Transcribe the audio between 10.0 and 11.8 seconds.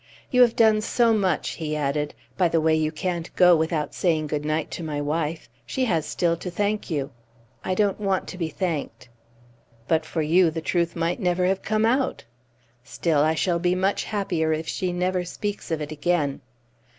for you the truth might never have